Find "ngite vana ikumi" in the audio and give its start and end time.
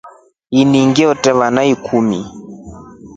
0.89-2.19